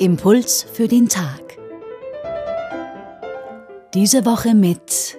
[0.00, 1.58] Impuls für den Tag.
[3.92, 5.18] Diese Woche mit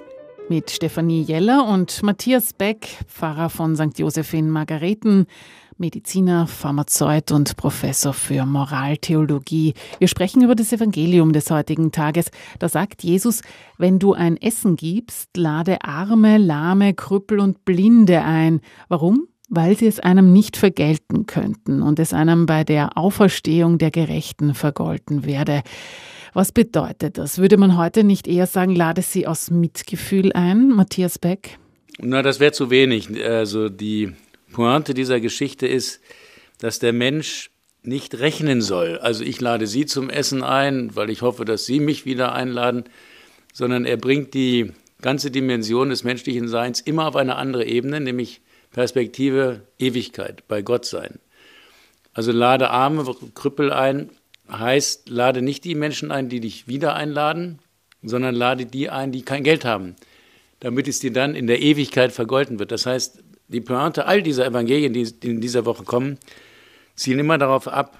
[0.50, 4.00] mit Stefanie Jeller und Matthias Beck, Pfarrer von St.
[4.00, 5.28] Joseph in Margareten,
[5.78, 9.76] Mediziner, Pharmazeut und Professor für Moraltheologie.
[10.00, 12.32] Wir sprechen über das Evangelium des heutigen Tages.
[12.58, 13.44] Da sagt Jesus,
[13.78, 18.62] wenn du ein Essen gibst, lade Arme, Lahme, Krüppel und Blinde ein.
[18.90, 19.28] Warum?
[19.52, 24.56] Weil sie es einem nicht vergelten könnten und es einem bei der Auferstehung der Gerechten
[24.56, 25.62] vergolten werde.
[26.34, 27.38] Was bedeutet das?
[27.38, 31.60] Würde man heute nicht eher sagen, lade sie aus Mitgefühl ein, Matthias Beck?
[32.00, 33.10] Na, das wäre zu wenig.
[33.24, 34.14] Also die
[34.54, 36.00] Pointe dieser Geschichte ist,
[36.60, 37.52] dass der Mensch
[37.84, 39.00] nicht rechnen soll.
[39.00, 42.86] Also ich lade Sie zum Essen ein, weil ich hoffe, dass Sie mich wieder einladen,
[43.52, 44.72] sondern er bringt die
[45.02, 48.42] ganze Dimension des menschlichen Seins immer auf eine andere Ebene, nämlich
[48.72, 51.20] Perspektive Ewigkeit, bei Gott sein.
[52.14, 53.06] Also lade Arme,
[53.36, 54.10] Krüppel ein,
[54.50, 57.60] heißt, lade nicht die Menschen ein, die dich wieder einladen,
[58.04, 59.96] sondern lade die ein, die kein Geld haben,
[60.60, 62.72] damit es dir dann in der Ewigkeit vergolten wird.
[62.72, 66.18] Das heißt, die Pointe all dieser Evangelien, die in dieser Woche kommen,
[66.96, 67.98] zielen immer darauf ab,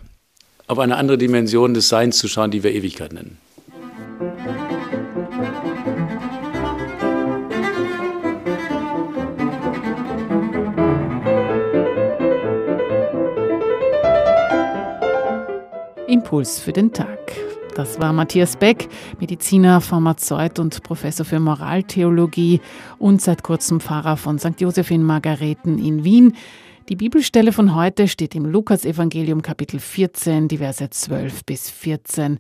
[0.68, 3.38] auf eine andere Dimension des Seins zu schauen, die wir Ewigkeit nennen.
[16.12, 17.32] Impuls für den Tag.
[17.74, 18.90] Das war Matthias Beck,
[19.22, 22.60] Mediziner, Pharmazeut und Professor für Moraltheologie
[23.00, 24.60] und seit kurzem Pfarrer von St.
[24.60, 26.36] Joseph in Margareten in Wien.
[26.90, 32.40] Die Bibelstelle von heute steht im Lukasevangelium Kapitel 14, die Verse 12 bis 14.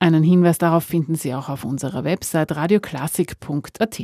[0.00, 4.02] Einen Hinweis darauf finden Sie auch auf unserer Website radioklassik.at.